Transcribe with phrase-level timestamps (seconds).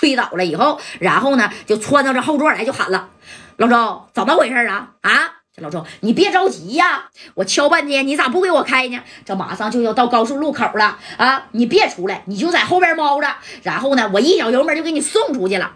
[0.00, 3.10] 推倒了以后，然后呢就窜到这后座来，就喊了
[3.58, 4.92] ：“老周，怎么回事啊？
[5.02, 8.98] 啊！”老周，你别着急呀，我敲半天，你咋不给我开呢？
[9.26, 11.48] 这马上就要到高速路口了啊！
[11.52, 13.28] 你别出来，你就在后边猫着，
[13.62, 15.72] 然后呢，我一脚油门就给你送出去了。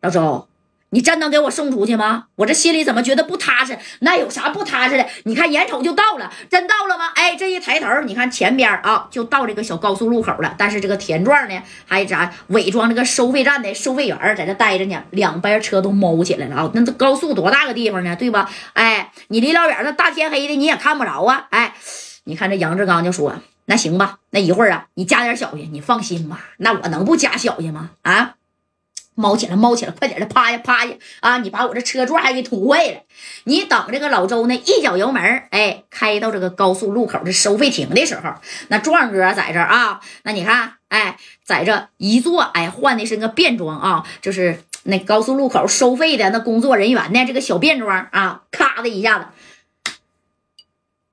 [0.00, 0.48] 老周。
[0.90, 2.26] 你真能给我送出去吗？
[2.36, 3.76] 我这心里怎么觉得不踏实？
[4.00, 5.06] 那有啥不踏实的？
[5.24, 7.06] 你看眼瞅就到了，真到了吗？
[7.14, 10.54] 哎，这一抬头，你看前边啊，就到这个小高速路口了。
[10.56, 15.02] 但是这个田壮呢，还咋伪装这个收费站的收费员在这待着呢。
[15.10, 16.70] 两边车都猫起来了啊！
[16.72, 18.14] 那这高速多大个地方呢？
[18.16, 18.48] 对吧？
[18.74, 21.46] 哎，你离老远那大天黑的你也看不着啊！
[21.50, 21.74] 哎，
[22.24, 23.34] 你看这杨志刚就说
[23.66, 25.68] ：“那行吧，那一会儿啊，你加点小心。
[25.72, 27.90] 你放心吧，那我能不加小心吗？
[28.02, 28.34] 啊？”
[29.16, 31.38] 猫起来，猫起来，快点的，趴下，趴下啊！
[31.38, 33.00] 你把我这车座还给捅坏了。
[33.44, 38.34] 你等这个老周呢，一脚油门，哎，开到这个高速路口的收费亭的时候，
[38.68, 49.26] 那壮哥在这啊，那你看，哎，在这一坐，哎，换的是个便装啊，就是那高速路口收费的那工作人员呢，这个小便装啊，咔的一下子。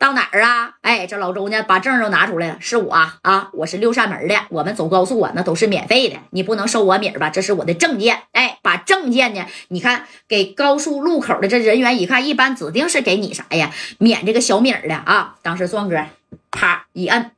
[0.04, 0.74] 到哪儿啊？
[0.82, 7.30] 哎，这老周呢，把证都拿出来了，是我啊，我是六扇门的，我们走高速啊，那都是免费的，你不能收我米儿吧？
[7.30, 13.72] 这是我的证件，哎，把证件呢，你看给高速路口的这人员一看，一般指定是给你啥呀？
[13.98, 15.36] 免这个小米儿的啊。
[15.42, 15.96] 当时壮哥
[16.52, 17.32] 啪一摁，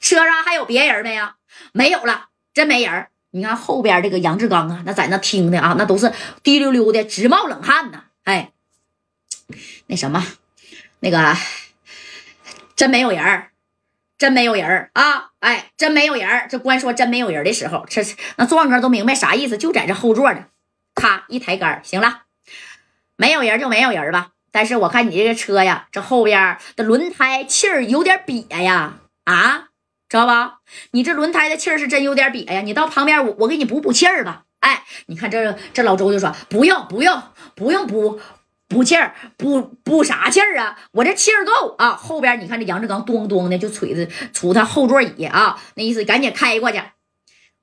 [0.00, 1.36] 车上还有别人没呀？
[1.72, 3.06] 没有了，真没人。
[3.30, 6.12] 你看后边这个杨志刚啊，那在那听的啊，那都是
[6.42, 8.02] 滴溜溜的直冒冷汗呢。
[8.24, 8.50] 哎，
[9.86, 10.22] 那什么。
[11.00, 11.36] 那个
[12.76, 13.50] 真没有人儿，
[14.18, 15.30] 真没有人儿啊！
[15.40, 16.48] 哎，真没有人儿。
[16.48, 18.02] 这官说真没有人的时候，这
[18.36, 20.46] 那壮哥都明白啥意思，就在这后座呢。
[20.94, 22.22] 咔一抬杆，行了，
[23.16, 24.32] 没有人就没有人吧。
[24.50, 29.68] 但是我看你这个车呀，这后边的轮胎气儿有点瘪呀，啊，
[30.08, 30.58] 知道吧？
[30.90, 32.60] 你这轮胎的气儿是真有点瘪呀。
[32.62, 34.44] 你到旁边，我我给你补补气儿吧。
[34.58, 37.22] 哎，你看这这老周就说不用不用
[37.54, 38.20] 不用补。
[38.68, 40.78] 补气儿，补补啥气儿啊？
[40.92, 41.96] 我这气儿够啊！
[41.96, 46.80] 后边你看这杨志刚咚咚的就捶着杵他后座椅啊，那意思赶紧开过去，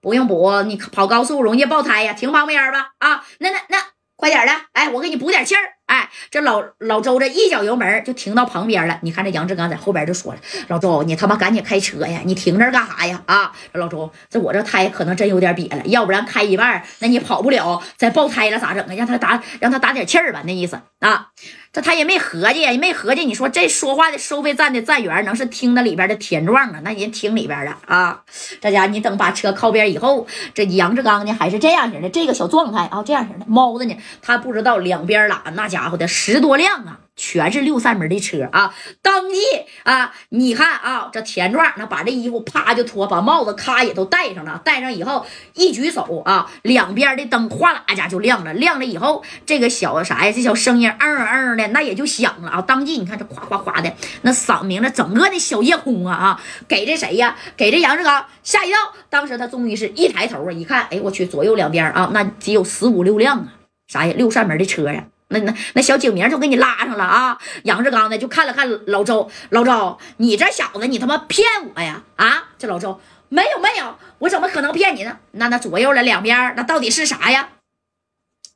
[0.02, 3.26] 不用补，你跑高速容易爆胎呀，停旁边吧啊！
[3.40, 3.78] 那那那。
[4.18, 8.98] 快点的，哎，我给你补点气儿，哎，这老老周这一脚油门就停到旁边了。
[9.04, 13.22] 你看这杨志刚在后边就说了：“老周，你他妈赶紧开车呀，你停这干啥呀？
[13.28, 18.96] 啊，老周，这我这胎可能真有点瘪了，要不然开一半，那你跑不了，再爆胎了咋整啊？
[18.96, 21.28] 让他打，让他打点气儿吧，那意思啊。”
[21.72, 23.26] 这他也没合计，也没合计。
[23.26, 26.80] 你说这说话的收费站的站员能是听那里边的田壮啊？
[26.86, 28.22] 那人听里边的啊。
[28.62, 37.00] 这家你等把车靠边以后，这杨志刚呢还是这样式的，这个小状态啊，这样式的猫子呢，他不知道两边拉那家家伙的十多辆啊。
[37.18, 38.76] 全是六扇门的车啊！
[39.02, 39.40] 当即
[39.84, 44.62] 啊，你看啊，这田壮那把这衣服啪就脱，把帽子咔也都戴上了。
[44.66, 48.54] 戴上以后一举手啊，两边的灯哗啦一下就亮了。
[48.56, 50.32] 亮了以后，这个小啥呀？
[50.34, 52.62] 这小声音嗯嗯的，那也就响了啊！
[52.62, 53.94] 当即你看这哗哗哗的，
[54.24, 56.42] 那嗓明了整个的小夜空啊啊！
[56.68, 57.38] 给这谁呀？
[57.56, 58.78] 给这杨志刚吓一跳。
[59.10, 63.54] 当时他终于是一抬头啊，一看，哎我去，左右两边啊，那只有十五六辆啊，
[63.88, 64.14] 啥呀？
[64.18, 65.06] 六扇门的车呀！
[65.30, 67.38] 那那那小警明就给你拉上了啊！
[67.64, 72.04] 杨志刚呢就看了看老周，老周，你这小子你他妈骗我呀！
[72.16, 75.18] 啊，这老周没有没有，我怎么可能骗你呢？
[75.32, 77.50] 那那左右了两边那到底是啥呀？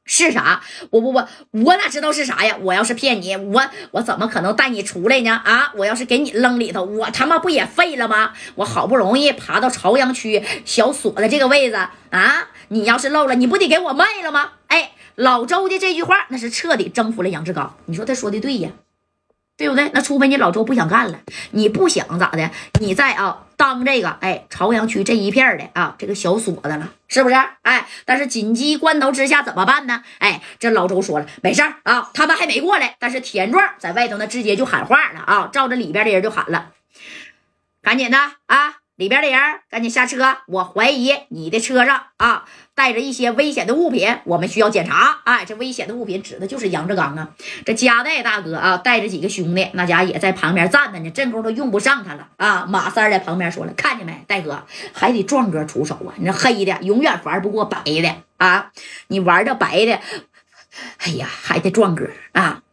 [0.05, 0.61] 是啥？
[0.91, 2.55] 我我我我哪知道是啥呀？
[2.61, 5.41] 我要是骗你，我我怎么可能带你出来呢？
[5.43, 5.71] 啊！
[5.75, 8.33] 我要是给你扔里头，我他妈不也废了吗？
[8.53, 11.75] 我好不容易爬到朝阳区小锁的这个位置
[12.11, 12.47] 啊！
[12.67, 14.51] 你要是漏了，你不得给我卖了吗？
[14.67, 14.91] 哎。
[15.19, 17.75] 老周的这句话，那是彻底征服了杨志刚。
[17.87, 18.69] 你说他说的对呀，
[19.57, 19.91] 对不对？
[19.93, 21.19] 那除非你老周不想干了，
[21.51, 22.49] 你不想咋的？
[22.79, 27.35] 你在啊当这个哎朝阳区这一片的啊这个小锁的了，是不是？
[27.63, 30.01] 哎，但是紧急关头之下怎么办呢？
[30.19, 36.71] 哎，这老周说了，没事啊，他们还没过来，但是田壮在外头呢，直接就喊话了啊，照着里边的人就喊了，
[37.81, 38.77] 赶紧的啊！
[38.99, 39.39] 里边的人
[39.69, 40.39] 赶紧下车！
[40.45, 42.43] 我怀疑你的车上啊
[42.75, 45.21] 带着一些危险的物品，我们需要检查。
[45.23, 47.29] 哎，这危险的物品指的就是杨志刚啊，
[47.65, 51.09] 这加代大哥啊带着几个兄弟，那家也在旁边站着呢。
[51.11, 52.65] 这功夫用不上他了啊！
[52.67, 56.11] 马三在旁边说了：“看见没，戴哥，还得壮哥出手啊！
[56.17, 58.73] 你这黑的永远玩不过白的啊！
[59.07, 59.97] 你玩的白的，
[60.97, 62.63] 哎呀，还得壮哥啊！”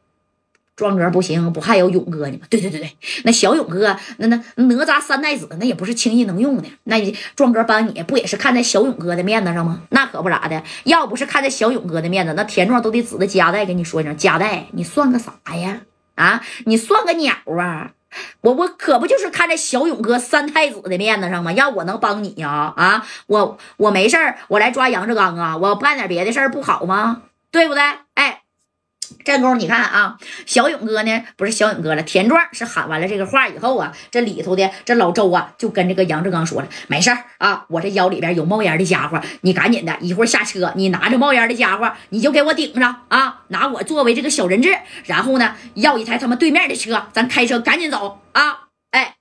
[0.77, 2.47] 壮哥不行，不还有勇哥呢吗？
[2.51, 6.69] 对对对对，那小勇哥，那那哪吒三太子，那也不是轻易能用的。
[6.85, 7.01] 那
[7.35, 9.81] 壮哥帮你不也是看在小勇哥的面子上吗？
[9.89, 15.81] 那可不咋的，要不是看在小勇哥的面子，那田壮都得指着夹带跟你说一声：夹带，你算个啥呀？
[16.15, 17.93] 啊，你算个鸟啊！
[18.43, 21.53] 我我可不就是看在小勇哥三太子的面子上吗？
[21.53, 22.75] 要我能帮你呀？
[22.77, 27.23] 啊，我我没事儿，我来抓杨志刚啊，我办点别的事儿不好吗？
[27.51, 27.83] 对不对？
[28.15, 28.43] 哎。
[29.27, 48.69] 战功你看啊，小勇哥呢不是小勇哥了，田壮是喊完了这个话以后啊，这里头的这老周啊就跟这个杨志刚说了，没事啊，我这腰里边有冒烟的家伙，你赶紧的，一会儿下车，你拿着冒烟的家伙，你就给我顶上啊，拿我作为这个小人质，然后呢要一台他们对面的车，咱开车赶紧走啊！
[48.93, 49.17] 哎，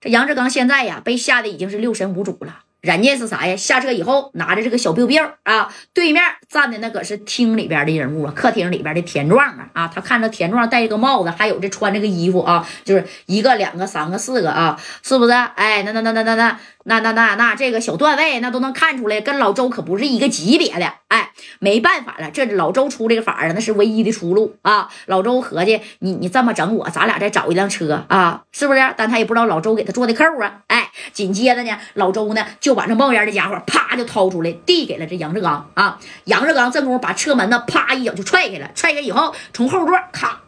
[0.00, 2.64] 这杨志刚现在呀被吓得已经是六神无主了。
[2.80, 3.56] 人家是啥呀？
[3.56, 15.32] 下车以后拿着这个小 biu biu 啊，对面站的那可是厅里边的人物啊，客厅里边的田壮啊啊，他看着田壮戴一个帽子，还有这穿这个衣服啊，就是一个、两个、三个、四个啊，是不是？
[15.32, 20.86] 哎，那那那那那那那那那那这个小段位那都能看出来，跟老周可不是一个级别的。
[21.08, 24.88] 哎，没办法了，这老周出这个法儿，那是唯一的出路啊。
[25.06, 28.94] 老周合计，你你这么整我，咱俩再找一辆车啊，是不是？
[28.96, 30.60] 但他也不知道老周给他做的扣啊。
[30.68, 32.67] 哎，紧接着呢，老周呢就。
[32.68, 35.98] 就把这冒烟的家伙啪就掏出来，递给了这杨志刚啊！
[36.24, 40.42] 杨志刚这功夫把车门呢啪一脚就踹开了，踹开以后从后座咔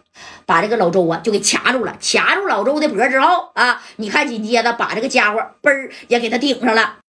[0.45, 6.97] 把这个老周啊就给卡住了，卡住老周的脖之后啊，你看紧接着把这个家伙嘣儿也给他顶上了。